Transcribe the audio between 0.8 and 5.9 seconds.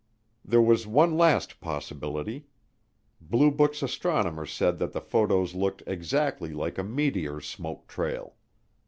one last possibility: Blue Book's astronomer said that the photos looked